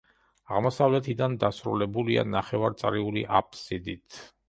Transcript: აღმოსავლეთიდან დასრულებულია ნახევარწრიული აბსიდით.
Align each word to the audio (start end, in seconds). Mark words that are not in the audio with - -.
აღმოსავლეთიდან 0.59 1.37
დასრულებულია 1.45 2.25
ნახევარწრიული 2.39 3.29
აბსიდით. 3.45 4.25